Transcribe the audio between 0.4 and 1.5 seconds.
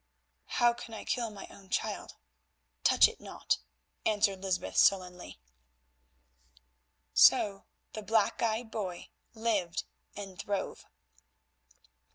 "How can I kill my